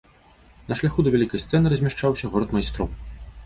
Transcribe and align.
На 0.69 0.77
шляху 0.79 1.05
да 1.07 1.13
вялікай 1.15 1.43
сцэны 1.45 1.75
размяшчаўся 1.77 2.33
горад 2.33 2.59
майстроў. 2.61 2.95